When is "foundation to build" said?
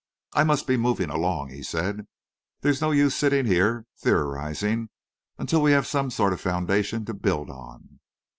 6.41-7.51